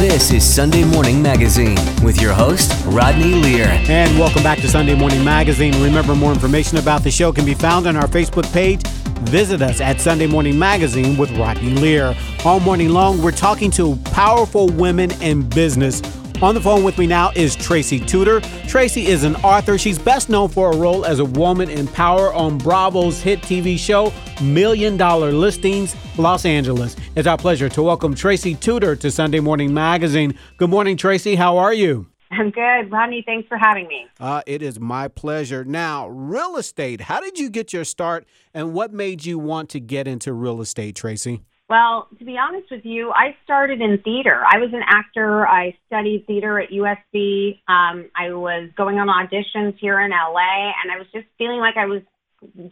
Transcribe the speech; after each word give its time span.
This 0.00 0.32
is 0.32 0.42
Sunday 0.42 0.82
Morning 0.82 1.20
Magazine 1.20 1.76
with 2.02 2.22
your 2.22 2.32
host, 2.32 2.72
Rodney 2.86 3.34
Lear. 3.34 3.66
And 3.66 4.18
welcome 4.18 4.42
back 4.42 4.58
to 4.60 4.66
Sunday 4.66 4.94
Morning 4.94 5.22
Magazine. 5.22 5.74
Remember, 5.82 6.14
more 6.14 6.32
information 6.32 6.78
about 6.78 7.04
the 7.04 7.10
show 7.10 7.30
can 7.34 7.44
be 7.44 7.52
found 7.52 7.86
on 7.86 7.96
our 7.96 8.08
Facebook 8.08 8.50
page. 8.50 8.82
Visit 9.28 9.60
us 9.60 9.78
at 9.82 10.00
Sunday 10.00 10.26
Morning 10.26 10.58
Magazine 10.58 11.18
with 11.18 11.30
Rodney 11.32 11.74
Lear. 11.74 12.16
All 12.46 12.60
morning 12.60 12.88
long, 12.88 13.20
we're 13.20 13.30
talking 13.30 13.70
to 13.72 13.94
powerful 14.04 14.68
women 14.68 15.10
in 15.20 15.46
business 15.46 16.00
on 16.42 16.54
the 16.54 16.60
phone 16.60 16.82
with 16.82 16.96
me 16.96 17.06
now 17.06 17.30
is 17.34 17.54
Tracy 17.54 18.00
Tutor. 18.00 18.40
Tracy 18.66 19.06
is 19.06 19.24
an 19.24 19.36
author. 19.36 19.76
She's 19.76 19.98
best 19.98 20.30
known 20.30 20.48
for 20.48 20.72
a 20.72 20.76
role 20.76 21.04
as 21.04 21.18
a 21.18 21.24
woman 21.24 21.68
in 21.68 21.86
power 21.88 22.32
on 22.32 22.56
Bravo's 22.56 23.20
hit 23.20 23.40
TV 23.42 23.78
show, 23.78 24.12
Million 24.42 24.96
Dollar 24.96 25.32
Listings, 25.32 25.94
Los 26.16 26.46
Angeles. 26.46 26.96
It's 27.14 27.26
our 27.26 27.36
pleasure 27.36 27.68
to 27.68 27.82
welcome 27.82 28.14
Tracy 28.14 28.54
Tutor 28.54 28.96
to 28.96 29.10
Sunday 29.10 29.40
Morning 29.40 29.74
Magazine. 29.74 30.38
Good 30.56 30.70
morning, 30.70 30.96
Tracy. 30.96 31.34
How 31.34 31.58
are 31.58 31.74
you? 31.74 32.06
I'm 32.30 32.50
good. 32.50 32.90
Rodney, 32.90 33.22
thanks 33.26 33.48
for 33.48 33.58
having 33.58 33.88
me. 33.88 34.06
Uh, 34.18 34.40
it 34.46 34.62
is 34.62 34.78
my 34.80 35.08
pleasure. 35.08 35.64
Now, 35.64 36.08
real 36.08 36.56
estate, 36.56 37.02
how 37.02 37.20
did 37.20 37.38
you 37.38 37.50
get 37.50 37.72
your 37.72 37.84
start 37.84 38.24
and 38.54 38.72
what 38.72 38.92
made 38.92 39.26
you 39.26 39.38
want 39.38 39.68
to 39.70 39.80
get 39.80 40.06
into 40.06 40.32
real 40.32 40.60
estate, 40.60 40.94
Tracy? 40.94 41.42
Well, 41.70 42.08
to 42.18 42.24
be 42.24 42.36
honest 42.36 42.68
with 42.68 42.84
you, 42.84 43.12
I 43.12 43.36
started 43.44 43.80
in 43.80 43.98
theater. 44.02 44.42
I 44.44 44.58
was 44.58 44.70
an 44.72 44.82
actor. 44.84 45.46
I 45.46 45.76
studied 45.86 46.26
theater 46.26 46.58
at 46.58 46.70
USC. 46.70 47.60
Um, 47.68 48.10
I 48.16 48.34
was 48.34 48.70
going 48.76 48.98
on 48.98 49.06
auditions 49.06 49.78
here 49.78 50.00
in 50.00 50.10
LA, 50.10 50.72
and 50.82 50.90
I 50.90 50.98
was 50.98 51.06
just 51.14 51.26
feeling 51.38 51.60
like 51.60 51.76
I 51.76 51.86
was 51.86 52.02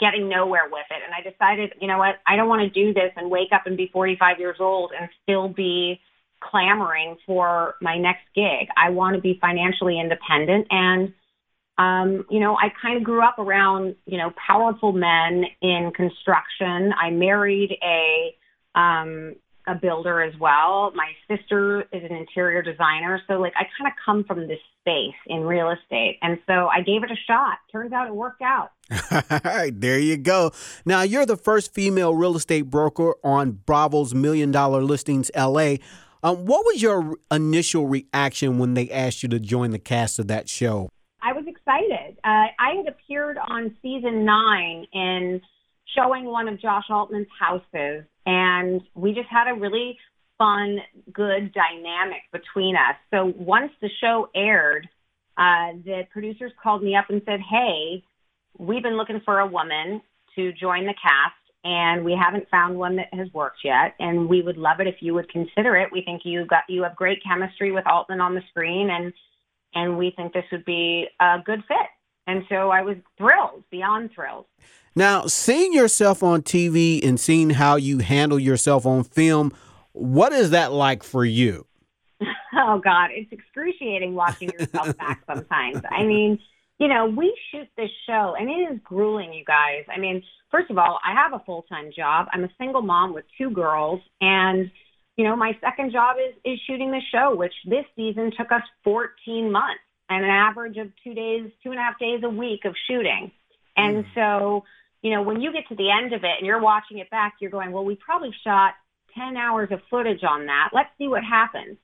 getting 0.00 0.28
nowhere 0.28 0.64
with 0.68 0.86
it. 0.90 1.00
And 1.06 1.14
I 1.14 1.22
decided, 1.22 1.74
you 1.80 1.86
know 1.86 1.98
what, 1.98 2.16
I 2.26 2.34
don't 2.34 2.48
want 2.48 2.62
to 2.62 2.70
do 2.70 2.92
this 2.92 3.12
and 3.14 3.30
wake 3.30 3.50
up 3.52 3.66
and 3.66 3.76
be 3.76 3.88
45 3.92 4.40
years 4.40 4.56
old 4.58 4.90
and 4.98 5.08
still 5.22 5.46
be 5.46 6.00
clamoring 6.40 7.18
for 7.24 7.76
my 7.80 7.98
next 7.98 8.24
gig. 8.34 8.66
I 8.76 8.90
want 8.90 9.14
to 9.14 9.22
be 9.22 9.38
financially 9.40 10.00
independent 10.00 10.66
and 10.70 11.12
um, 11.76 12.24
you 12.28 12.40
know, 12.40 12.56
I 12.56 12.72
kind 12.82 12.96
of 12.96 13.04
grew 13.04 13.22
up 13.22 13.38
around, 13.38 13.94
you 14.04 14.18
know, 14.18 14.32
powerful 14.44 14.90
men 14.90 15.44
in 15.62 15.92
construction. 15.94 16.92
I 17.00 17.10
married 17.10 17.78
a 17.80 18.34
um, 18.78 19.34
a 19.66 19.74
builder 19.74 20.22
as 20.22 20.32
well. 20.40 20.92
My 20.94 21.12
sister 21.28 21.82
is 21.92 22.02
an 22.02 22.16
interior 22.16 22.62
designer. 22.62 23.20
So 23.26 23.34
like 23.34 23.52
I 23.56 23.64
kind 23.78 23.86
of 23.86 23.92
come 24.04 24.24
from 24.24 24.48
this 24.48 24.58
space 24.80 25.14
in 25.26 25.42
real 25.42 25.70
estate. 25.70 26.18
And 26.22 26.38
so 26.46 26.68
I 26.68 26.80
gave 26.80 27.02
it 27.02 27.10
a 27.10 27.16
shot. 27.26 27.58
Turns 27.70 27.92
out 27.92 28.06
it 28.06 28.14
worked 28.14 28.42
out. 28.42 28.70
All 29.12 29.40
right, 29.44 29.78
there 29.78 29.98
you 29.98 30.16
go. 30.16 30.52
Now 30.86 31.02
you're 31.02 31.26
the 31.26 31.36
first 31.36 31.74
female 31.74 32.14
real 32.14 32.36
estate 32.36 32.70
broker 32.70 33.14
on 33.22 33.60
Bravo's 33.66 34.14
Million 34.14 34.50
Dollar 34.50 34.82
Listings 34.82 35.30
LA. 35.36 35.76
Um, 36.22 36.46
what 36.46 36.64
was 36.64 36.82
your 36.82 37.16
initial 37.30 37.86
reaction 37.86 38.58
when 38.58 38.74
they 38.74 38.90
asked 38.90 39.22
you 39.22 39.28
to 39.28 39.38
join 39.38 39.70
the 39.70 39.78
cast 39.78 40.18
of 40.18 40.28
that 40.28 40.48
show? 40.48 40.88
I 41.22 41.32
was 41.32 41.44
excited. 41.46 42.16
Uh, 42.24 42.48
I 42.58 42.74
had 42.76 42.88
appeared 42.88 43.38
on 43.38 43.76
season 43.82 44.24
nine 44.24 44.86
in 44.92 45.40
showing 45.94 46.24
one 46.24 46.48
of 46.48 46.60
Josh 46.60 46.84
Altman's 46.90 47.28
houses 47.38 48.04
and 48.28 48.82
we 48.94 49.14
just 49.14 49.28
had 49.30 49.48
a 49.48 49.58
really 49.58 49.98
fun, 50.36 50.78
good 51.10 51.52
dynamic 51.54 52.20
between 52.30 52.76
us. 52.76 52.94
So 53.10 53.32
once 53.38 53.72
the 53.80 53.88
show 54.02 54.28
aired, 54.36 54.86
uh, 55.38 55.72
the 55.82 56.02
producers 56.12 56.52
called 56.62 56.82
me 56.82 56.94
up 56.94 57.06
and 57.08 57.22
said, 57.24 57.40
"Hey, 57.40 58.04
we've 58.58 58.82
been 58.82 58.98
looking 58.98 59.20
for 59.24 59.40
a 59.40 59.46
woman 59.46 60.02
to 60.34 60.52
join 60.52 60.84
the 60.84 60.94
cast." 60.94 61.34
And 61.64 62.04
we 62.04 62.14
haven't 62.14 62.48
found 62.50 62.78
one 62.78 62.96
that 62.96 63.12
has 63.12 63.32
worked 63.32 63.64
yet, 63.64 63.94
and 63.98 64.28
we 64.28 64.42
would 64.42 64.58
love 64.58 64.78
it 64.80 64.86
if 64.86 65.02
you 65.02 65.14
would 65.14 65.28
consider 65.30 65.76
it. 65.76 65.90
We 65.90 66.02
think 66.02 66.24
you 66.24 66.44
got 66.44 66.64
you 66.68 66.82
have 66.82 66.96
great 66.96 67.22
chemistry 67.24 67.72
with 67.72 67.86
Altman 67.86 68.20
on 68.20 68.34
the 68.34 68.42
screen, 68.50 68.90
and 68.90 69.12
and 69.74 69.96
we 69.96 70.10
think 70.10 70.32
this 70.34 70.44
would 70.52 70.64
be 70.66 71.08
a 71.18 71.38
good 71.44 71.64
fit. 71.66 71.88
And 72.28 72.44
so 72.50 72.68
I 72.68 72.82
was 72.82 72.96
thrilled, 73.16 73.64
beyond 73.70 74.10
thrilled. 74.14 74.44
Now, 74.94 75.26
seeing 75.26 75.72
yourself 75.72 76.22
on 76.22 76.42
TV 76.42 77.02
and 77.02 77.18
seeing 77.18 77.50
how 77.50 77.76
you 77.76 77.98
handle 77.98 78.38
yourself 78.38 78.84
on 78.84 79.02
film, 79.02 79.50
what 79.92 80.34
is 80.34 80.50
that 80.50 80.70
like 80.72 81.02
for 81.02 81.24
you? 81.24 81.66
Oh 82.60 82.80
God, 82.80 83.10
it's 83.12 83.30
excruciating 83.30 84.16
watching 84.16 84.48
yourself 84.48 84.96
back 84.96 85.22
sometimes. 85.32 85.80
I 85.88 86.02
mean, 86.02 86.40
you 86.80 86.88
know, 86.88 87.06
we 87.06 87.38
shoot 87.52 87.68
this 87.76 87.90
show 88.04 88.34
and 88.36 88.50
it 88.50 88.72
is 88.72 88.80
grueling, 88.82 89.32
you 89.32 89.44
guys. 89.44 89.84
I 89.88 90.00
mean, 90.00 90.24
first 90.50 90.68
of 90.68 90.76
all, 90.76 90.98
I 91.06 91.14
have 91.14 91.34
a 91.34 91.44
full-time 91.44 91.92
job. 91.96 92.26
I'm 92.32 92.42
a 92.42 92.50
single 92.58 92.82
mom 92.82 93.14
with 93.14 93.26
two 93.38 93.50
girls 93.50 94.00
and 94.20 94.72
you 95.16 95.24
know, 95.24 95.36
my 95.36 95.56
second 95.60 95.92
job 95.92 96.16
is 96.18 96.34
is 96.44 96.58
shooting 96.66 96.90
the 96.90 97.00
show, 97.12 97.32
which 97.36 97.54
this 97.64 97.84
season 97.94 98.32
took 98.36 98.50
us 98.50 98.62
14 98.82 99.52
months 99.52 99.82
and 100.08 100.24
an 100.24 100.30
average 100.30 100.76
of 100.76 100.88
two 101.04 101.14
days, 101.14 101.50
two 101.62 101.70
and 101.70 101.78
a 101.78 101.82
half 101.82 101.98
days 101.98 102.20
a 102.24 102.28
week 102.28 102.64
of 102.64 102.74
shooting. 102.88 103.30
And 103.76 104.04
mm. 104.04 104.14
so, 104.14 104.64
you 105.02 105.10
know, 105.10 105.22
when 105.22 105.40
you 105.40 105.52
get 105.52 105.68
to 105.68 105.74
the 105.74 105.90
end 105.90 106.12
of 106.12 106.24
it 106.24 106.30
and 106.38 106.46
you're 106.46 106.60
watching 106.60 106.98
it 106.98 107.10
back, 107.10 107.34
you're 107.40 107.50
going, 107.50 107.72
well, 107.72 107.84
we 107.84 107.94
probably 107.94 108.34
shot 108.44 108.74
10 109.16 109.36
hours 109.36 109.68
of 109.70 109.80
footage 109.90 110.24
on 110.24 110.46
that. 110.46 110.70
Let's 110.72 110.90
see 110.98 111.08
what 111.08 111.22
happens. 111.24 111.76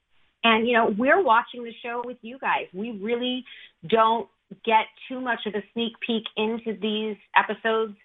And, 0.43 0.67
you 0.67 0.75
know, 0.75 0.95
we're 0.97 1.23
watching 1.23 1.65
the 1.65 1.73
show 1.83 2.03
with 2.05 2.19
you 2.23 2.39
guys. 2.39 2.67
We 2.73 2.93
really 2.93 3.45
don't 3.87 4.29
get 4.65 4.87
too 5.09 5.21
much 5.21 5.41
of 5.47 5.55
a 5.55 5.63
sneak 5.73 5.93
peek 6.07 6.25
into 6.37 6.79
these 6.81 7.17
episodes 7.37 7.97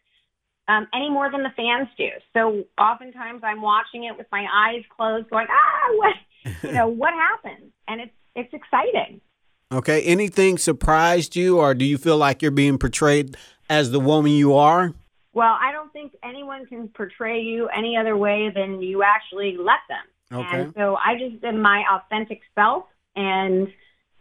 um, 0.69 0.87
any 0.93 1.09
more 1.09 1.31
than 1.31 1.43
the 1.43 1.49
fans 1.57 1.89
do. 1.97 2.09
So 2.33 2.63
oftentimes 2.79 3.41
I'm 3.43 3.61
watching 3.61 4.05
it 4.05 4.17
with 4.17 4.27
my 4.31 4.45
eyes 4.53 4.83
closed, 4.95 5.29
going, 5.29 5.47
ah, 5.49 5.95
what, 5.95 6.13
you 6.63 6.71
know, 6.71 6.87
what 6.87 7.13
happened? 7.13 7.71
And 7.87 8.01
it's 8.01 8.13
it's 8.35 8.53
exciting. 8.53 9.19
Okay. 9.71 10.01
Anything 10.03 10.57
surprised 10.57 11.35
you, 11.35 11.59
or 11.59 11.73
do 11.73 11.85
you 11.85 11.97
feel 11.97 12.17
like 12.17 12.41
you're 12.41 12.51
being 12.51 12.77
portrayed 12.77 13.37
as 13.69 13.91
the 13.91 13.99
woman 13.99 14.31
you 14.31 14.55
are? 14.55 14.93
Well, 15.33 15.57
I 15.59 15.71
don't 15.71 15.93
think 15.93 16.13
anyone 16.23 16.65
can 16.65 16.87
portray 16.89 17.39
you 17.41 17.67
any 17.69 17.95
other 17.95 18.17
way 18.17 18.51
than 18.53 18.81
you 18.81 19.03
actually 19.03 19.57
let 19.57 19.79
them. 19.87 20.39
Okay. 20.39 20.61
And 20.61 20.73
so 20.75 20.95
I 20.95 21.17
just 21.17 21.43
am 21.43 21.61
my 21.61 21.83
authentic 21.91 22.41
self, 22.55 22.85
and 23.15 23.67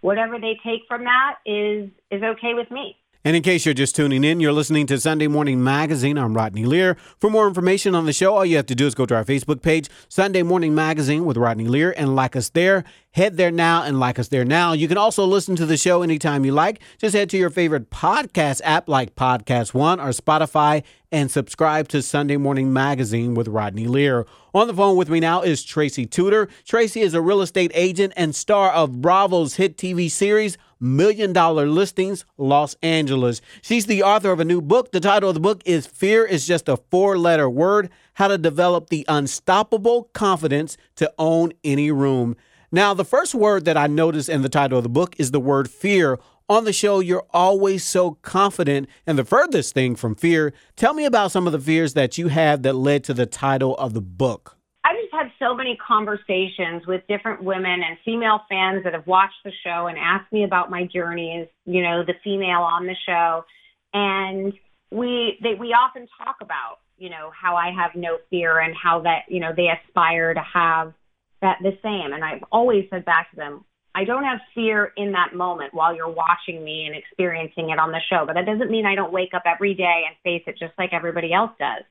whatever 0.00 0.38
they 0.38 0.58
take 0.64 0.82
from 0.87 1.04
that 1.04 1.37
is 1.44 1.91
is 2.10 2.22
okay 2.22 2.54
with 2.54 2.70
me. 2.70 2.97
And 3.24 3.34
in 3.34 3.42
case 3.42 3.66
you're 3.66 3.74
just 3.74 3.96
tuning 3.96 4.22
in, 4.22 4.38
you're 4.38 4.52
listening 4.52 4.86
to 4.86 5.00
Sunday 5.00 5.26
Morning 5.26 5.62
Magazine. 5.62 6.16
I'm 6.16 6.34
Rodney 6.34 6.64
Lear. 6.64 6.96
For 7.18 7.28
more 7.28 7.48
information 7.48 7.96
on 7.96 8.06
the 8.06 8.12
show, 8.12 8.32
all 8.32 8.46
you 8.46 8.56
have 8.56 8.66
to 8.66 8.76
do 8.76 8.86
is 8.86 8.94
go 8.94 9.06
to 9.06 9.16
our 9.16 9.24
Facebook 9.24 9.60
page, 9.60 9.88
Sunday 10.08 10.44
Morning 10.44 10.72
Magazine 10.72 11.24
with 11.24 11.36
Rodney 11.36 11.66
Lear, 11.66 11.92
and 11.96 12.14
like 12.14 12.36
us 12.36 12.48
there. 12.50 12.84
Head 13.10 13.36
there 13.36 13.50
now 13.50 13.82
and 13.82 13.98
like 13.98 14.20
us 14.20 14.28
there 14.28 14.44
now. 14.44 14.72
You 14.72 14.86
can 14.86 14.98
also 14.98 15.24
listen 15.24 15.56
to 15.56 15.66
the 15.66 15.76
show 15.76 16.02
anytime 16.02 16.44
you 16.44 16.52
like. 16.52 16.80
Just 16.98 17.16
head 17.16 17.28
to 17.30 17.36
your 17.36 17.50
favorite 17.50 17.90
podcast 17.90 18.60
app 18.62 18.88
like 18.88 19.16
Podcast 19.16 19.74
One 19.74 19.98
or 19.98 20.10
Spotify 20.10 20.84
and 21.10 21.28
subscribe 21.28 21.88
to 21.88 22.02
Sunday 22.02 22.36
Morning 22.36 22.72
Magazine 22.72 23.34
with 23.34 23.48
Rodney 23.48 23.88
Lear. 23.88 24.26
On 24.54 24.68
the 24.68 24.74
phone 24.74 24.96
with 24.96 25.08
me 25.10 25.18
now 25.18 25.42
is 25.42 25.64
Tracy 25.64 26.06
Tutor. 26.06 26.48
Tracy 26.64 27.00
is 27.00 27.14
a 27.14 27.20
real 27.20 27.40
estate 27.40 27.72
agent 27.74 28.12
and 28.16 28.34
star 28.34 28.70
of 28.70 29.00
Bravo's 29.02 29.56
hit 29.56 29.76
TV 29.76 30.08
series, 30.10 30.56
Million 30.80 31.32
Dollar 31.32 31.66
Listings, 31.66 32.24
Los 32.36 32.76
Angeles. 32.82 33.40
She's 33.62 33.86
the 33.86 34.02
author 34.02 34.30
of 34.30 34.40
a 34.40 34.44
new 34.44 34.60
book. 34.60 34.92
The 34.92 35.00
title 35.00 35.30
of 35.30 35.34
the 35.34 35.40
book 35.40 35.62
is 35.64 35.86
Fear 35.86 36.24
is 36.24 36.46
Just 36.46 36.68
a 36.68 36.76
Four 36.90 37.18
Letter 37.18 37.48
Word 37.50 37.90
How 38.14 38.28
to 38.28 38.38
Develop 38.38 38.88
the 38.88 39.04
Unstoppable 39.08 40.10
Confidence 40.12 40.76
to 40.96 41.12
Own 41.18 41.52
Any 41.64 41.90
Room. 41.90 42.36
Now, 42.70 42.92
the 42.92 43.04
first 43.04 43.34
word 43.34 43.64
that 43.64 43.76
I 43.76 43.86
noticed 43.86 44.28
in 44.28 44.42
the 44.42 44.48
title 44.48 44.78
of 44.78 44.84
the 44.84 44.90
book 44.90 45.16
is 45.18 45.30
the 45.30 45.40
word 45.40 45.70
fear. 45.70 46.18
On 46.50 46.64
the 46.64 46.72
show, 46.72 47.00
you're 47.00 47.26
always 47.32 47.82
so 47.82 48.12
confident 48.22 48.88
and 49.06 49.18
the 49.18 49.24
furthest 49.24 49.74
thing 49.74 49.96
from 49.96 50.14
fear. 50.14 50.52
Tell 50.76 50.94
me 50.94 51.04
about 51.04 51.32
some 51.32 51.46
of 51.46 51.52
the 51.52 51.60
fears 51.60 51.94
that 51.94 52.18
you 52.18 52.28
have 52.28 52.62
that 52.62 52.74
led 52.74 53.04
to 53.04 53.14
the 53.14 53.26
title 53.26 53.74
of 53.76 53.94
the 53.94 54.00
book. 54.02 54.57
I 54.84 54.94
just 54.94 55.12
had 55.12 55.30
so 55.38 55.54
many 55.54 55.76
conversations 55.76 56.86
with 56.86 57.02
different 57.08 57.42
women 57.42 57.82
and 57.82 57.98
female 58.04 58.40
fans 58.48 58.84
that 58.84 58.94
have 58.94 59.06
watched 59.06 59.42
the 59.44 59.52
show 59.64 59.86
and 59.86 59.98
asked 59.98 60.32
me 60.32 60.44
about 60.44 60.70
my 60.70 60.84
journey 60.84 61.42
as, 61.42 61.48
you 61.66 61.82
know, 61.82 62.04
the 62.04 62.14
female 62.25 62.62
on 62.62 62.86
the 62.86 62.96
show. 63.06 63.44
And 63.92 64.52
we 64.90 65.38
they, 65.42 65.54
we 65.54 65.69
often 65.69 66.06
talk 66.25 66.36
about, 66.40 66.78
you 66.96 67.10
know, 67.10 67.30
how 67.38 67.56
I 67.56 67.70
have 67.72 67.90
no 67.94 68.19
fear 68.30 68.60
and 68.60 68.75
how 68.75 69.00
that, 69.02 69.22
you 69.28 69.40
know, 69.40 69.52
they 69.54 69.69
aspire 69.69 70.32
to 70.32 70.42
have 70.54 70.94
that 71.42 71.58
the 71.60 71.76
same. 71.82 72.12
And 72.12 72.24
I've 72.24 72.44
always 72.50 72.84
said 72.90 73.04
back 73.04 73.31
to 73.31 73.36
them, 73.36 73.64
I 73.94 74.04
don't 74.04 74.24
have 74.24 74.38
fear 74.54 74.92
in 74.96 75.12
that 75.12 75.34
moment 75.34 75.74
while 75.74 75.94
you're 75.94 76.08
watching 76.10 76.62
me 76.62 76.86
and 76.86 76.94
experiencing 76.94 77.70
it 77.70 77.78
on 77.78 77.90
the 77.90 78.00
show, 78.08 78.24
but 78.26 78.34
that 78.34 78.46
doesn't 78.46 78.70
mean 78.70 78.86
I 78.86 78.94
don't 78.94 79.12
wake 79.12 79.34
up 79.34 79.42
every 79.44 79.74
day 79.74 80.04
and 80.06 80.16
face 80.22 80.44
it 80.46 80.58
just 80.58 80.72
like 80.78 80.92
everybody 80.92 81.32
else 81.32 81.50
does. 81.58 81.84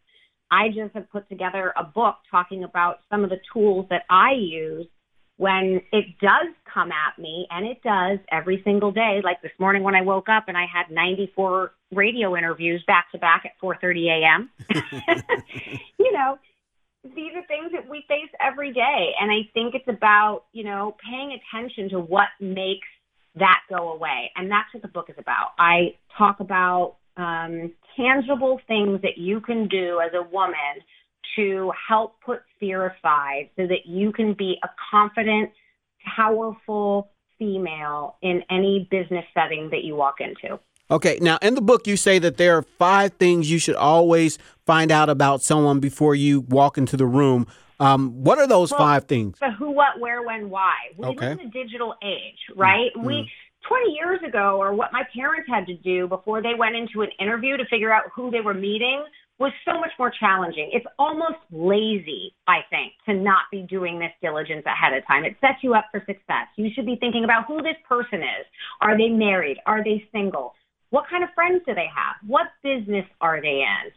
I 0.51 0.69
just 0.69 0.93
have 0.93 1.09
put 1.11 1.27
together 1.29 1.73
a 1.77 1.83
book 1.83 2.15
talking 2.29 2.63
about 2.63 2.99
some 3.09 3.23
of 3.23 3.29
the 3.29 3.39
tools 3.53 3.87
that 3.89 4.03
I 4.09 4.33
use 4.33 4.87
when 5.37 5.81
it 5.91 6.05
does 6.19 6.47
come 6.73 6.91
at 6.91 7.19
me, 7.21 7.47
and 7.51 7.65
it 7.65 7.81
does 7.83 8.17
every 8.31 8.61
single 8.63 8.91
day. 8.91 9.21
Like 9.23 9.41
this 9.41 9.51
morning 9.59 9.83
when 9.83 9.95
I 9.95 10.01
woke 10.01 10.29
up 10.29 10.45
and 10.47 10.57
I 10.57 10.65
had 10.65 10.91
94 10.91 11.73
radio 11.91 12.35
interviews 12.35 12.83
back 12.87 13.11
to 13.11 13.19
back 13.19 13.43
at 13.45 13.51
4:30 13.61 14.07
a.m. 14.07 14.49
you 15.99 16.11
know, 16.11 16.37
these 17.03 17.31
are 17.35 17.45
things 17.47 17.71
that 17.73 17.87
we 17.89 18.03
face 18.07 18.29
every 18.43 18.73
day. 18.73 19.11
And 19.19 19.31
I 19.31 19.49
think 19.53 19.75
it's 19.75 19.87
about, 19.87 20.45
you 20.53 20.63
know, 20.63 20.95
paying 21.07 21.37
attention 21.37 21.89
to 21.89 21.99
what 21.99 22.27
makes 22.39 22.87
that 23.35 23.61
go 23.69 23.93
away. 23.93 24.31
And 24.35 24.49
that's 24.49 24.73
what 24.73 24.81
the 24.81 24.89
book 24.89 25.09
is 25.09 25.15
about. 25.17 25.51
I 25.59 25.95
talk 26.17 26.39
about 26.39 26.95
um, 27.17 27.73
tangible 27.95 28.59
things 28.67 29.01
that 29.01 29.17
you 29.17 29.41
can 29.41 29.67
do 29.67 29.99
as 29.99 30.11
a 30.13 30.21
woman 30.21 30.53
to 31.35 31.71
help 31.87 32.19
put 32.21 32.41
fear 32.59 32.87
aside 32.87 33.49
so 33.55 33.67
that 33.67 33.85
you 33.85 34.11
can 34.11 34.33
be 34.33 34.57
a 34.63 34.69
confident, 34.91 35.51
powerful 36.15 37.11
female 37.37 38.15
in 38.21 38.43
any 38.49 38.87
business 38.89 39.25
setting 39.33 39.69
that 39.69 39.83
you 39.83 39.95
walk 39.95 40.15
into. 40.19 40.59
Okay, 40.89 41.19
now 41.21 41.37
in 41.41 41.55
the 41.55 41.61
book, 41.61 41.85
you 41.85 41.97
say 41.97 42.17
that 42.19 42.37
there 42.37 42.57
are 42.57 42.61
five 42.61 43.13
things 43.13 43.51
you 43.51 43.59
should 43.59 43.75
always 43.75 44.39
find 44.65 44.91
out 44.91 45.09
about 45.09 45.41
someone 45.41 45.79
before 45.79 46.15
you 46.15 46.41
walk 46.41 46.77
into 46.77 46.95
the 46.95 47.05
room. 47.05 47.45
Um, 47.79 48.23
what 48.23 48.39
are 48.39 48.47
those 48.47 48.71
well, 48.71 48.79
five 48.79 49.05
things? 49.05 49.37
The 49.39 49.51
who, 49.51 49.69
what, 49.69 49.99
where, 49.99 50.23
when, 50.23 50.49
why. 50.49 50.73
We 50.95 51.07
okay. 51.07 51.29
live 51.29 51.39
in 51.39 51.47
a 51.47 51.49
digital 51.49 51.93
age, 52.01 52.39
right? 52.55 52.91
Mm-hmm. 52.95 53.05
We 53.05 53.31
20 53.67 53.91
years 53.91 54.19
ago, 54.27 54.57
or 54.59 54.73
what 54.73 54.93
my 54.93 55.03
parents 55.15 55.49
had 55.49 55.65
to 55.67 55.75
do 55.75 56.07
before 56.07 56.41
they 56.41 56.53
went 56.57 56.75
into 56.75 57.01
an 57.01 57.09
interview 57.19 57.57
to 57.57 57.65
figure 57.65 57.91
out 57.91 58.03
who 58.15 58.31
they 58.31 58.41
were 58.41 58.53
meeting, 58.53 59.03
was 59.39 59.51
so 59.65 59.79
much 59.79 59.91
more 59.99 60.11
challenging. 60.19 60.71
It's 60.73 60.85
almost 60.97 61.37
lazy, 61.51 62.33
I 62.47 62.59
think, 62.69 62.93
to 63.05 63.13
not 63.13 63.43
be 63.51 63.61
doing 63.69 63.99
this 63.99 64.11
diligence 64.21 64.65
ahead 64.65 64.97
of 64.97 65.05
time. 65.05 65.25
It 65.25 65.35
sets 65.39 65.59
you 65.61 65.75
up 65.75 65.85
for 65.91 65.99
success. 65.99 66.49
You 66.55 66.69
should 66.73 66.87
be 66.87 66.97
thinking 66.99 67.23
about 67.23 67.45
who 67.47 67.61
this 67.61 67.77
person 67.87 68.19
is. 68.19 68.45
Are 68.81 68.97
they 68.97 69.09
married? 69.09 69.57
Are 69.65 69.83
they 69.83 70.07
single? 70.11 70.53
What 70.89 71.05
kind 71.09 71.23
of 71.23 71.29
friends 71.35 71.61
do 71.67 71.75
they 71.75 71.87
have? 71.93 72.15
What 72.25 72.47
business 72.63 73.05
are 73.21 73.41
they 73.41 73.61
in? 73.61 73.91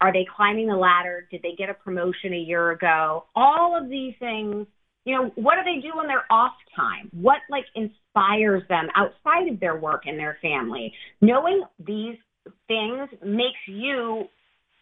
Are 0.00 0.12
they 0.12 0.26
climbing 0.34 0.68
the 0.68 0.76
ladder? 0.76 1.26
Did 1.30 1.42
they 1.42 1.54
get 1.56 1.70
a 1.70 1.74
promotion 1.74 2.32
a 2.32 2.38
year 2.38 2.70
ago? 2.70 3.24
All 3.34 3.76
of 3.76 3.90
these 3.90 4.14
things, 4.18 4.66
you 5.06 5.14
know, 5.14 5.30
what 5.36 5.54
do 5.54 5.62
they 5.62 5.80
do 5.80 5.96
on 5.98 6.08
their 6.08 6.24
off 6.30 6.52
time? 6.74 7.08
What 7.12 7.38
like 7.48 7.64
inspires 7.76 8.64
them 8.68 8.88
outside 8.96 9.48
of 9.48 9.60
their 9.60 9.78
work 9.78 10.02
and 10.04 10.18
their 10.18 10.36
family? 10.42 10.92
Knowing 11.20 11.62
these 11.78 12.18
things 12.66 13.08
makes 13.24 13.62
you 13.68 14.24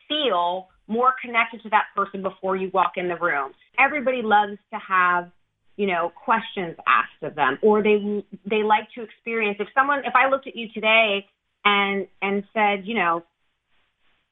feel 0.09 0.69
more 0.89 1.15
connected 1.23 1.63
to 1.63 1.69
that 1.71 1.85
person 1.95 2.23
before 2.23 2.57
you 2.57 2.71
walk 2.73 2.93
in 2.97 3.09
the 3.09 3.17
room. 3.17 3.53
Everybody 3.79 4.23
loves 4.23 4.59
to 4.73 4.79
have 4.79 5.31
you 5.77 5.87
know 5.87 6.11
questions 6.25 6.77
asked 6.87 7.23
of 7.23 7.35
them 7.35 7.59
or 7.61 7.83
they 7.83 8.25
they 8.49 8.63
like 8.63 8.89
to 8.95 9.03
experience 9.03 9.57
if 9.59 9.67
someone 9.75 9.99
if 10.05 10.15
i 10.15 10.31
looked 10.31 10.47
at 10.47 10.55
you 10.55 10.69
today 10.73 11.27
and 11.65 12.07
and 12.23 12.45
said 12.55 12.87
you 12.87 12.95
know 12.95 13.25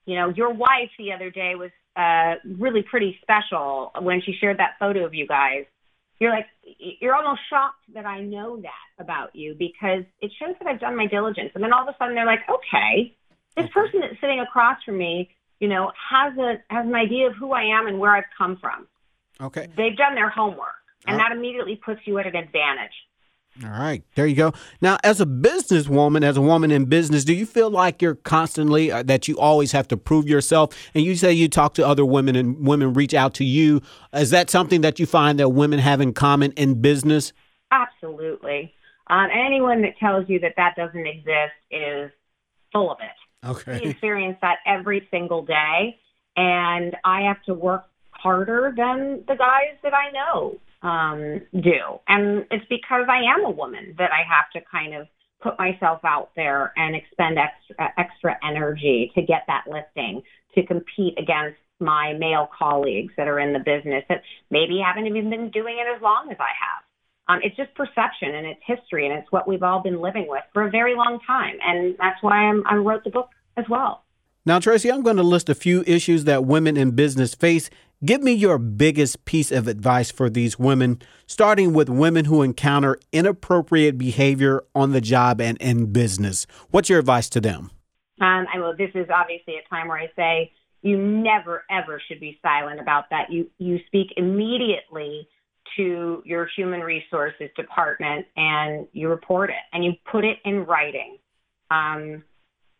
you 0.07 0.15
know 0.15 0.29
your 0.29 0.55
wife 0.55 0.91
the 0.99 1.13
other 1.13 1.31
day 1.31 1.55
was 1.57 1.73
uh 1.97 2.39
really 2.61 2.85
pretty 2.89 3.19
special 3.23 3.91
when 4.03 4.23
she 4.25 4.33
shared 4.41 4.59
that 4.59 4.77
photo 4.79 5.05
of 5.05 5.15
you 5.15 5.27
guys 5.27 5.65
you're 6.23 6.31
like 6.31 6.47
you're 7.01 7.15
almost 7.15 7.41
shocked 7.51 7.83
that 7.95 8.07
i 8.07 8.21
know 8.21 8.61
that 8.61 9.03
about 9.03 9.35
you 9.35 9.55
because 9.59 10.05
it 10.21 10.31
shows 10.39 10.55
that 10.59 10.69
i've 10.69 10.81
done 10.81 10.97
my 10.97 11.07
diligence 11.07 11.51
and 11.55 11.63
then 11.63 11.73
all 11.73 11.83
of 11.83 11.89
a 11.89 11.97
sudden 11.99 12.15
they're 12.15 12.27
like 12.27 12.41
okay 12.49 13.15
this 13.57 13.67
mm-hmm. 13.67 13.73
person 13.73 14.01
that's 14.01 14.21
sitting 14.21 14.41
across 14.41 14.83
from 14.85 14.97
me 14.97 15.29
you 15.63 15.69
know, 15.69 15.93
has 16.11 16.37
a 16.39 16.59
has 16.75 16.85
an 16.85 16.95
idea 16.97 17.29
of 17.29 17.37
who 17.37 17.53
I 17.53 17.63
am 17.63 17.87
and 17.87 18.01
where 18.01 18.17
I've 18.17 18.31
come 18.37 18.59
from. 18.61 18.89
Okay. 19.41 19.69
They've 19.77 19.97
done 19.97 20.17
their 20.17 20.29
homework, 20.29 20.83
and 21.07 21.15
uh-huh. 21.15 21.29
that 21.29 21.37
immediately 21.37 21.77
puts 21.77 22.01
you 22.05 22.19
at 22.19 22.27
an 22.27 22.35
advantage. 22.35 22.91
All 23.63 23.71
right, 23.71 24.03
there 24.15 24.27
you 24.27 24.35
go. 24.35 24.55
Now, 24.81 24.97
as 25.05 25.21
a 25.21 25.27
businesswoman, 25.27 26.25
as 26.25 26.39
a 26.39 26.41
woman 26.41 26.71
in 26.71 26.87
business, 26.87 27.23
do 27.23 27.35
you 27.35 27.45
feel 27.45 27.71
like 27.71 28.01
you're 28.01 28.15
constantly 28.15 28.91
uh, 28.91 29.03
that 29.03 29.29
you 29.29 29.39
always 29.39 29.73
have 29.73 29.87
to 29.89 29.97
prove 29.99 30.27
yourself? 30.27 30.75
And 30.95 31.05
you 31.05 31.15
say 31.17 31.35
you 31.35 31.49
talk 31.49 31.75
to 31.75 31.87
other 31.87 32.05
women 32.05 32.35
and 32.35 32.67
women 32.67 32.95
reach 32.95 33.13
out 33.13 33.35
to 33.35 33.45
you. 33.45 33.83
Is 34.15 34.31
that 34.31 34.49
something 34.49 34.81
that 34.81 34.99
you 34.99 35.05
find 35.05 35.39
that 35.39 35.51
women 35.51 35.81
have 35.81 36.01
in 36.01 36.15
common 36.15 36.53
in 36.53 36.81
business? 36.81 37.35
Absolutely. 37.71 38.73
Um, 39.09 39.29
anyone 39.31 39.83
that 39.83 39.99
tells 39.99 40.31
you 40.31 40.41
that 40.41 40.55
that 40.57 40.75
doesn't 40.75 41.07
exist 41.07 41.53
is 41.71 42.11
full 42.73 42.91
of 42.91 42.99
it. 43.01 43.47
Okay. 43.47 43.81
We 43.85 43.91
experience 43.91 44.39
that 44.41 44.59
every 44.65 45.07
single 45.11 45.45
day. 45.45 45.99
And 46.37 46.97
I 47.05 47.23
have 47.23 47.43
to 47.45 47.53
work 47.53 47.85
harder 48.13 48.73
than 48.75 49.25
the 49.29 49.35
guys 49.37 49.77
that 49.83 49.93
I 49.93 50.11
know 50.13 50.59
um, 50.83 51.41
do. 51.53 52.01
And 52.09 52.47
it's 52.51 52.67
because 52.69 53.07
I 53.09 53.23
am 53.35 53.45
a 53.45 53.51
woman 53.51 53.95
that 53.99 54.11
I 54.13 54.23
have 54.29 54.51
to 54.55 54.69
kind 54.71 54.95
of 54.95 55.07
put 55.43 55.59
myself 55.59 56.01
out 56.05 56.31
there 56.37 56.73
and 56.77 56.95
expend 56.95 57.39
extra, 57.39 57.93
extra 57.99 58.37
energy 58.47 59.11
to 59.15 59.23
get 59.23 59.45
that 59.49 59.65
listing, 59.67 60.23
to 60.55 60.65
compete 60.67 61.19
against 61.19 61.59
my 61.81 62.13
male 62.13 62.49
colleagues 62.57 63.13
that 63.17 63.27
are 63.27 63.41
in 63.41 63.53
the 63.53 63.59
business 63.59 64.05
that 64.09 64.23
maybe 64.51 64.81
haven't 64.85 65.07
even 65.07 65.31
been 65.31 65.51
doing 65.51 65.79
it 65.79 65.87
as 65.95 66.01
long 66.01 66.29
as 66.31 66.37
I 66.39 66.53
have. 66.63 66.85
Um, 67.29 67.41
it's 67.43 67.57
just 67.57 67.75
perception 67.75 68.35
and 68.35 68.47
it's 68.47 68.61
history 68.67 69.07
and 69.07 69.19
it's 69.19 69.31
what 69.31 69.49
we've 69.49 69.63
all 69.63 69.81
been 69.81 70.01
living 70.01 70.27
with 70.29 70.43
for 70.53 70.67
a 70.67 70.71
very 70.71 70.95
long 70.95 71.19
time. 71.27 71.57
And 71.65 71.97
that's 71.99 72.23
why 72.23 72.37
I'm, 72.37 72.63
I 72.67 72.77
wrote 72.77 73.05
the 73.05 73.11
book 73.11 73.31
as 73.57 73.65
well. 73.69 74.05
Now, 74.45 74.59
Tracy, 74.59 74.91
I'm 74.91 75.03
going 75.03 75.19
to 75.19 75.23
list 75.23 75.49
a 75.49 75.55
few 75.55 75.85
issues 75.87 76.25
that 76.25 76.45
women 76.45 76.77
in 76.77 76.93
business 76.93 77.35
face. 77.35 77.71
Give 78.05 78.21
me 78.21 78.33
your 78.33 78.59
biggest 78.59 79.25
piece 79.27 79.53
of 79.53 79.69
advice 79.69 80.11
for 80.11 80.29
these 80.29 80.59
women, 80.59 81.01
starting 81.29 81.73
with 81.73 81.89
women 81.89 82.25
who 82.25 82.43
encounter 82.43 82.99
inappropriate 83.13 83.97
behavior 83.97 84.65
on 84.75 84.91
the 84.91 85.01
job 85.01 85.41
and 85.41 85.57
in 85.59 85.93
business. 85.93 86.45
What's 86.73 86.89
your 86.89 86.99
advice 86.99 87.29
to 87.31 87.41
them? 87.41 87.71
Um, 88.21 88.47
I 88.53 88.59
will. 88.59 88.75
This 88.77 88.91
is 88.97 89.07
obviously 89.09 89.55
a 89.55 89.69
time 89.73 89.87
where 89.87 89.99
I 89.99 90.09
say 90.17 90.51
you 90.83 90.99
never 90.99 91.63
ever 91.71 92.03
should 92.09 92.19
be 92.19 92.41
silent 92.43 92.81
about 92.81 93.05
that. 93.11 93.31
You 93.31 93.49
you 93.59 93.79
speak 93.87 94.09
immediately 94.17 95.29
to 95.77 96.25
your 96.27 96.49
human 96.57 96.81
resources 96.81 97.51
department 97.55 98.27
and 98.37 98.89
you 98.93 99.11
report 99.11 99.51
it 99.51 99.63
and 99.73 99.85
you 99.85 99.93
put 100.11 100.25
it 100.25 100.39
in 100.45 100.67
writing. 100.67 101.19
Um, 101.71 102.25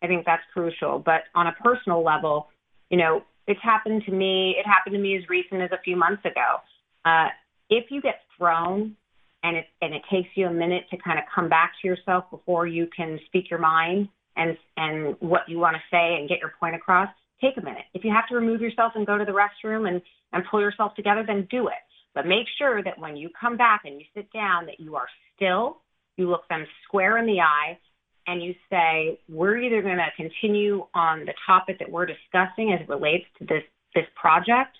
I 0.01 0.07
think 0.07 0.25
that's 0.25 0.43
crucial. 0.51 0.99
But 0.99 1.21
on 1.33 1.47
a 1.47 1.53
personal 1.53 2.03
level, 2.03 2.49
you 2.89 2.97
know, 2.97 3.23
it's 3.47 3.61
happened 3.61 4.03
to 4.05 4.11
me. 4.11 4.55
It 4.57 4.65
happened 4.65 4.93
to 4.93 5.01
me 5.01 5.17
as 5.17 5.27
recent 5.29 5.61
as 5.61 5.71
a 5.71 5.81
few 5.83 5.95
months 5.95 6.23
ago. 6.25 6.61
Uh, 7.05 7.27
if 7.69 7.85
you 7.89 8.01
get 8.01 8.21
thrown 8.37 8.95
and 9.43 9.57
it 9.57 9.65
and 9.81 9.93
it 9.93 10.01
takes 10.11 10.29
you 10.35 10.47
a 10.47 10.53
minute 10.53 10.83
to 10.91 10.97
kind 10.97 11.19
of 11.19 11.25
come 11.33 11.49
back 11.49 11.73
to 11.81 11.87
yourself 11.87 12.25
before 12.31 12.65
you 12.67 12.87
can 12.95 13.19
speak 13.25 13.49
your 13.49 13.59
mind 13.59 14.07
and 14.35 14.57
and 14.77 15.15
what 15.19 15.41
you 15.47 15.59
want 15.59 15.75
to 15.75 15.81
say 15.91 16.15
and 16.17 16.29
get 16.29 16.39
your 16.39 16.53
point 16.59 16.75
across, 16.75 17.09
take 17.41 17.57
a 17.57 17.61
minute. 17.61 17.83
If 17.93 18.03
you 18.03 18.11
have 18.11 18.27
to 18.29 18.35
remove 18.35 18.61
yourself 18.61 18.93
and 18.95 19.05
go 19.05 19.17
to 19.17 19.25
the 19.25 19.31
restroom 19.31 19.87
and 19.87 20.01
and 20.31 20.43
pull 20.49 20.61
yourself 20.61 20.95
together, 20.95 21.23
then 21.25 21.47
do 21.51 21.67
it. 21.67 21.83
But 22.15 22.27
make 22.27 22.47
sure 22.57 22.83
that 22.83 22.97
when 22.97 23.17
you 23.17 23.29
come 23.39 23.57
back 23.57 23.81
and 23.85 23.99
you 23.99 24.05
sit 24.15 24.31
down, 24.31 24.65
that 24.67 24.79
you 24.79 24.95
are 24.95 25.07
still, 25.35 25.77
you 26.17 26.29
look 26.29 26.47
them 26.47 26.65
square 26.85 27.17
in 27.17 27.25
the 27.25 27.41
eye, 27.41 27.77
and 28.27 28.41
you 28.41 28.55
say, 28.69 29.19
we're 29.29 29.57
either 29.57 29.81
going 29.81 29.97
to 29.97 30.09
continue 30.15 30.85
on 30.93 31.25
the 31.25 31.33
topic 31.45 31.79
that 31.79 31.89
we're 31.89 32.05
discussing 32.05 32.73
as 32.73 32.81
it 32.81 32.89
relates 32.89 33.25
to 33.39 33.45
this, 33.45 33.63
this 33.95 34.05
project, 34.15 34.77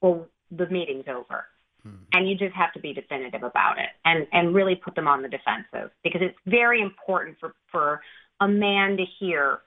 or 0.00 0.26
the 0.50 0.68
meeting's 0.68 1.04
over. 1.08 1.44
Hmm. 1.82 1.96
And 2.12 2.28
you 2.28 2.36
just 2.36 2.54
have 2.54 2.72
to 2.74 2.80
be 2.80 2.92
definitive 2.92 3.42
about 3.42 3.78
it 3.78 3.88
and, 4.04 4.26
and 4.32 4.54
really 4.54 4.74
put 4.74 4.94
them 4.94 5.08
on 5.08 5.22
the 5.22 5.28
defensive 5.28 5.90
because 6.04 6.20
it's 6.22 6.38
very 6.46 6.80
important 6.80 7.38
for, 7.40 7.54
for 7.70 8.00
a 8.40 8.48
man 8.48 8.96
to 8.96 9.04
hear 9.18 9.60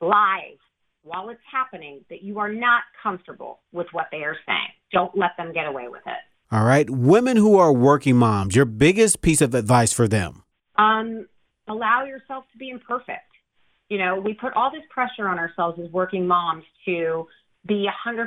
live 0.00 0.58
while 1.02 1.30
it's 1.30 1.40
happening 1.50 2.04
that 2.10 2.22
you 2.22 2.38
are 2.38 2.52
not 2.52 2.82
comfortable 3.02 3.60
with 3.72 3.86
what 3.92 4.06
they 4.12 4.18
are 4.18 4.36
saying. 4.46 4.68
Don't 4.92 5.16
let 5.16 5.30
them 5.36 5.52
get 5.52 5.66
away 5.66 5.88
with 5.88 6.02
it. 6.06 6.18
All 6.50 6.64
right. 6.64 6.88
Women 6.88 7.36
who 7.36 7.56
are 7.56 7.72
working 7.72 8.16
moms, 8.16 8.54
your 8.54 8.64
biggest 8.64 9.20
piece 9.20 9.40
of 9.40 9.54
advice 9.54 9.92
for 9.92 10.08
them? 10.08 10.44
Um, 10.76 11.26
allow 11.68 12.04
yourself 12.04 12.44
to 12.52 12.58
be 12.58 12.70
imperfect. 12.70 13.24
You 13.88 13.98
know, 13.98 14.20
we 14.20 14.34
put 14.34 14.52
all 14.54 14.70
this 14.70 14.82
pressure 14.90 15.28
on 15.28 15.38
ourselves 15.38 15.78
as 15.82 15.90
working 15.90 16.26
moms 16.26 16.64
to 16.84 17.26
be 17.66 17.88
100% 18.06 18.26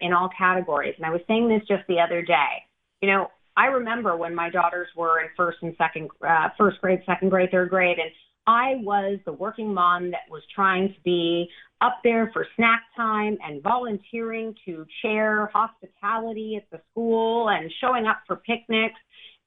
in 0.00 0.12
all 0.12 0.30
categories. 0.36 0.94
And 0.96 1.06
I 1.06 1.10
was 1.10 1.20
saying 1.26 1.48
this 1.48 1.66
just 1.66 1.86
the 1.88 2.00
other 2.00 2.22
day. 2.22 2.64
You 3.00 3.08
know, 3.08 3.26
I 3.56 3.66
remember 3.66 4.16
when 4.16 4.34
my 4.34 4.48
daughters 4.48 4.88
were 4.96 5.20
in 5.20 5.28
first 5.36 5.58
and 5.62 5.74
second, 5.76 6.10
uh, 6.26 6.48
first 6.56 6.80
grade, 6.80 7.00
second 7.04 7.30
grade, 7.30 7.50
third 7.50 7.70
grade, 7.70 7.98
and 7.98 8.10
I 8.46 8.76
was 8.82 9.20
the 9.24 9.32
working 9.32 9.72
mom 9.72 10.10
that 10.10 10.28
was 10.30 10.42
trying 10.54 10.88
to 10.88 11.00
be 11.04 11.48
up 11.80 11.98
there 12.02 12.30
for 12.32 12.46
snack 12.56 12.82
time 12.96 13.38
and 13.44 13.62
volunteering 13.62 14.54
to 14.64 14.84
chair 15.02 15.50
hospitality 15.52 16.56
at 16.56 16.68
the 16.70 16.80
school 16.90 17.50
and 17.50 17.70
showing 17.80 18.06
up 18.06 18.20
for 18.26 18.36
picnics. 18.36 18.98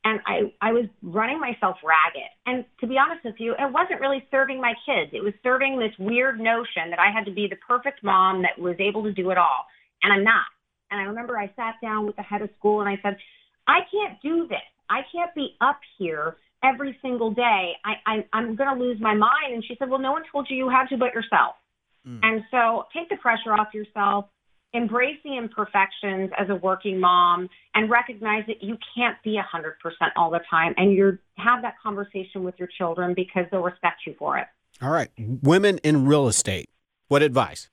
And 0.05 0.19
I, 0.27 0.53
I 0.62 0.71
was 0.71 0.85
running 1.01 1.39
myself 1.39 1.77
ragged. 1.83 2.29
And 2.45 2.63
to 2.79 2.88
be 2.88 2.95
honest 2.97 3.25
with 3.25 3.35
you, 3.39 3.53
it 3.53 3.74
wasn't 3.74 4.00
really 4.00 4.24
serving 4.29 4.62
my 4.62 4.74
kids. 4.85 5.09
It 5.13 5.24
was 5.24 5.33
serving 5.41 5.79
this 5.79 5.97
weird 5.97 6.39
notion 6.39 6.91
that 6.91 7.00
I 7.00 7.12
had 7.12 7.25
to 7.25 7.31
be 7.31 7.47
the 7.50 7.57
perfect 7.67 8.03
mom 8.03 8.43
that 8.43 8.62
was 8.62 8.75
able 8.79 9.03
to 9.03 9.12
do 9.12 9.31
it 9.31 9.38
all. 9.38 9.65
And 10.03 10.13
I'm 10.13 10.24
not. 10.24 10.45
And 10.91 11.01
I 11.01 11.05
remember 11.05 11.38
I 11.38 11.47
sat 11.55 11.75
down 11.81 12.05
with 12.05 12.15
the 12.15 12.21
head 12.21 12.43
of 12.43 12.50
school 12.59 12.81
and 12.81 12.89
I 12.89 13.00
said, 13.01 13.17
I 13.67 13.79
can't 13.91 14.21
do 14.21 14.47
this. 14.47 14.69
I 14.89 15.01
can't 15.12 15.33
be 15.33 15.55
up 15.59 15.79
here 15.97 16.38
every 16.63 16.97
single 17.01 17.31
day. 17.31 17.74
I, 17.83 17.93
I 18.05 18.25
I'm 18.31 18.55
going 18.55 18.77
to 18.77 18.81
lose 18.81 19.00
my 19.01 19.15
mind. 19.15 19.53
And 19.53 19.63
she 19.67 19.75
said, 19.79 19.89
Well, 19.89 20.00
no 20.00 20.12
one 20.12 20.21
told 20.31 20.47
you 20.50 20.55
you 20.55 20.69
had 20.69 20.85
to 20.89 20.97
but 20.97 21.13
yourself. 21.13 21.55
Mm. 22.07 22.19
And 22.21 22.43
so 22.51 22.85
take 22.95 23.09
the 23.09 23.17
pressure 23.17 23.53
off 23.53 23.74
yourself. 23.74 24.25
Embrace 24.74 25.17
the 25.24 25.38
imperfections 25.38 26.31
as 26.38 26.50
a 26.50 26.55
working 26.55 27.00
mom 27.00 27.48
and 27.74 27.89
recognize 27.89 28.43
that 28.48 28.62
you 28.62 28.77
can't 28.95 29.17
be 29.24 29.39
100% 29.39 29.74
all 30.15 30.29
the 30.29 30.41
time 30.50 30.74
and 30.77 30.91
you 30.91 31.17
have 31.38 31.62
that 31.62 31.75
conversation 31.81 32.43
with 32.43 32.55
your 32.57 32.67
children 32.77 33.13
because 33.15 33.45
they'll 33.51 33.62
respect 33.62 34.01
you 34.05 34.13
for 34.19 34.38
it. 34.38 34.48
All 34.81 34.89
right. 34.89 35.10
Women 35.17 35.79
in 35.79 36.05
real 36.05 36.27
estate. 36.27 36.69
What 37.07 37.22
advice? 37.22 37.69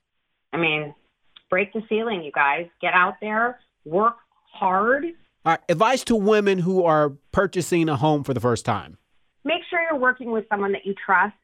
I 0.53 0.57
mean, 0.57 0.93
break 1.49 1.73
the 1.73 1.81
ceiling, 1.89 2.23
you 2.23 2.31
guys. 2.31 2.67
Get 2.81 2.93
out 2.93 3.15
there, 3.19 3.59
work 3.83 4.15
hard. 4.51 5.05
All 5.45 5.53
right. 5.53 5.59
Advice 5.67 6.03
to 6.05 6.15
women 6.15 6.59
who 6.59 6.83
are 6.85 7.09
purchasing 7.31 7.89
a 7.89 7.97
home 7.97 8.23
for 8.23 8.33
the 8.33 8.39
first 8.39 8.63
time. 8.63 8.97
Make 9.43 9.61
sure 9.69 9.81
you're 9.81 9.99
working 9.99 10.31
with 10.31 10.45
someone 10.49 10.71
that 10.71 10.85
you 10.85 10.93
trust 11.05 11.35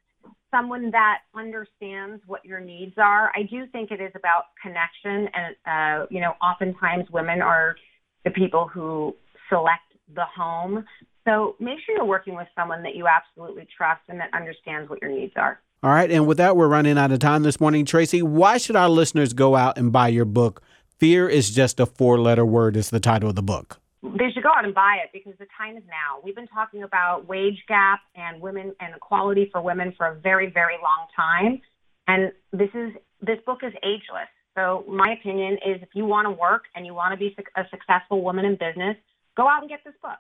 someone 0.51 0.91
that 0.91 1.20
understands 1.36 2.22
what 2.27 2.44
your 2.46 2.60
needs 2.60 2.94
are. 2.98 3.32
I 3.36 3.44
do 3.44 3.65
think 3.68 3.91
it 3.91 4.01
is 4.01 4.12
about 4.15 4.46
connection, 4.62 5.29
and 5.34 5.56
uh, 5.65 6.06
you 6.10 6.22
know, 6.22 6.34
oftentimes 6.41 7.10
women 7.12 7.41
are 7.41 7.75
the 8.24 8.32
people 8.32 8.68
who 8.68 9.15
select 9.50 9.82
the 10.15 10.25
home. 10.36 10.86
So 11.27 11.56
make 11.60 11.77
sure 11.86 11.96
you're 11.96 12.06
working 12.06 12.36
with 12.36 12.48
someone 12.56 12.84
that 12.84 12.96
you 12.96 13.06
absolutely 13.08 13.68
trust 13.75 14.01
and 14.08 14.20
that 14.20 14.34
understands 14.34 14.89
what 14.89 15.01
your 15.01 15.12
needs 15.12 15.34
are. 15.36 15.60
All 15.84 15.91
right, 15.91 16.10
and 16.12 16.27
with 16.27 16.38
that, 16.38 16.58
we're 16.58 16.68
running 16.68 16.98
out 16.98 17.12
of 17.12 17.20
time 17.20 17.44
this 17.44 17.60
morning. 17.60 17.86
Tracy, 17.86 18.22
why 18.22 18.58
should 18.58 18.75
our 18.75 18.89
listeners 18.89 19.34
go 19.34 19.56
out 19.56 19.77
and 19.77 19.91
buy 19.91 20.10
your 20.10 20.25
book? 20.25 20.62
Fear 20.98 21.29
is 21.29 21.51
just 21.51 21.79
a 21.79 21.86
four 21.86 22.20
letter 22.20 22.46
word, 22.46 22.75
is 22.75 22.89
the 22.89 23.00
title 23.00 23.29
of 23.29 23.36
the 23.36 23.44
book 23.44 23.79
they 24.01 24.32
should 24.34 24.44
go 24.44 24.50
out 24.56 24.63
and 24.63 24.74
buy 24.74 24.98
it 25.03 25.10
because 25.12 25.38
the 25.39 25.48
time 25.58 25.75
is 25.75 25.84
now. 25.88 26.22
We've 26.24 26.36
been 26.36 26.48
talking 26.48 26.84
about 26.84 27.27
wage 27.27 27.63
gap 27.68 28.00
and 28.15 28.41
women 28.41 28.74
and 28.79 28.96
equality 28.96 29.50
for 29.51 29.62
women 29.62 29.94
for 29.98 30.08
a 30.08 30.15
very, 30.15 30.50
very 30.50 30.75
long 30.82 31.08
time. 31.15 31.62
And 32.08 32.32
this 32.53 32.70
is 32.74 32.94
this 33.22 33.38
book 33.46 33.60
is 33.63 33.74
ageless. 33.84 34.29
So 34.56 34.86
my 34.88 35.15
opinion 35.20 35.53
is 35.65 35.82
if 35.82 35.89
you 35.94 36.06
want 36.06 36.25
to 36.25 36.32
work 36.32 36.63
and 36.75 36.86
you 36.86 36.94
want 36.94 37.13
to 37.13 37.18
be 37.18 37.36
a 37.56 37.63
successful 37.70 38.24
woman 38.24 38.46
in 38.46 38.53
business, 38.53 38.96
go 39.38 39.48
out 39.48 39.62
and 39.62 39.70
get 39.70 39.82
this 39.86 39.94
book. 40.01 40.18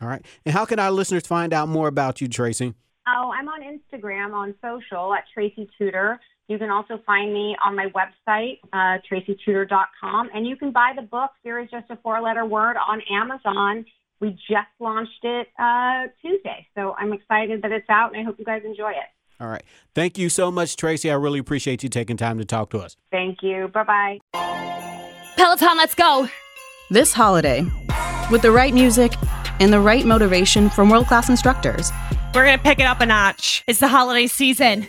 All 0.00 0.08
right. 0.08 0.24
And 0.44 0.54
how 0.54 0.64
can 0.64 0.78
our 0.78 0.90
listeners 0.90 1.26
find 1.26 1.52
out 1.52 1.68
more 1.68 1.88
about 1.88 2.20
you, 2.20 2.28
Tracy? 2.28 2.74
Oh, 3.06 3.32
I'm 3.34 3.48
on 3.48 3.60
Instagram, 3.62 4.32
on 4.34 4.54
social 4.62 5.14
at 5.14 5.24
Tracy 5.32 5.68
Tutor. 5.78 6.18
You 6.50 6.58
can 6.58 6.68
also 6.68 7.00
find 7.06 7.32
me 7.32 7.54
on 7.64 7.76
my 7.76 7.86
website, 7.94 8.58
uh, 8.72 8.98
tracytutor.com, 9.08 10.30
and 10.34 10.44
you 10.44 10.56
can 10.56 10.72
buy 10.72 10.92
the 10.96 11.02
book, 11.02 11.30
Fear 11.44 11.60
is 11.60 11.70
Just 11.70 11.88
a 11.90 11.96
Four 12.02 12.20
Letter 12.20 12.44
Word, 12.44 12.76
on 12.76 13.00
Amazon. 13.08 13.84
We 14.18 14.30
just 14.30 14.66
launched 14.80 15.22
it 15.22 15.46
uh, 15.60 16.08
Tuesday, 16.20 16.66
so 16.74 16.96
I'm 16.98 17.12
excited 17.12 17.62
that 17.62 17.70
it's 17.70 17.88
out, 17.88 18.12
and 18.12 18.20
I 18.20 18.24
hope 18.24 18.34
you 18.36 18.44
guys 18.44 18.62
enjoy 18.64 18.90
it. 18.90 19.40
All 19.40 19.46
right. 19.46 19.62
Thank 19.94 20.18
you 20.18 20.28
so 20.28 20.50
much, 20.50 20.74
Tracy. 20.74 21.08
I 21.08 21.14
really 21.14 21.38
appreciate 21.38 21.84
you 21.84 21.88
taking 21.88 22.16
time 22.16 22.38
to 22.38 22.44
talk 22.44 22.70
to 22.70 22.80
us. 22.80 22.96
Thank 23.12 23.44
you. 23.44 23.68
Bye 23.68 24.18
bye. 24.32 25.32
Peloton, 25.36 25.76
let's 25.76 25.94
go. 25.94 26.28
This 26.90 27.12
holiday, 27.12 27.64
with 28.28 28.42
the 28.42 28.50
right 28.50 28.74
music 28.74 29.12
and 29.60 29.72
the 29.72 29.80
right 29.80 30.04
motivation 30.04 30.68
from 30.68 30.90
world 30.90 31.06
class 31.06 31.28
instructors, 31.28 31.92
we're 32.34 32.44
going 32.44 32.58
to 32.58 32.64
pick 32.64 32.80
it 32.80 32.86
up 32.86 33.00
a 33.00 33.06
notch. 33.06 33.62
It's 33.68 33.78
the 33.78 33.86
holiday 33.86 34.26
season. 34.26 34.88